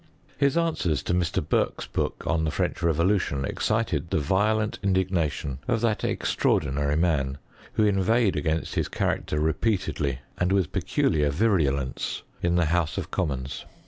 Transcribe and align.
His 0.35 0.57
answer 0.57 0.95
to 0.95 1.13
Mr. 1.13 1.47
Burke's 1.47 1.85
book 1.85 2.23
on 2.25 2.43
the 2.43 2.49
French 2.49 2.81
revolution 2.81 3.45
excited 3.45 4.09
the 4.09 4.17
violent 4.17 4.79
indignation 4.81 5.59
of 5.67 5.81
that 5.81 6.03
extraordinary 6.03 6.95
man, 6.97 7.37
who 7.73 7.85
inveighed 7.85 8.33
^;ainst 8.33 8.73
his 8.73 8.87
character 8.87 9.39
repeatedly, 9.39 10.21
and 10.39 10.51
with 10.51 10.71
peculiar 10.71 11.29
virulence, 11.29 12.23
iu. 12.41 12.49
the 12.49 12.65
house 12.65 12.97
of 12.97 13.11
commons. 13.11 13.65